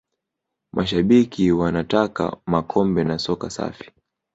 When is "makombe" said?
2.45-3.03